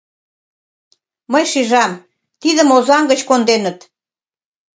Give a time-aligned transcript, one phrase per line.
[1.31, 1.91] —Мый шижам:
[2.41, 3.79] тидым Озаҥ гыч конденыт.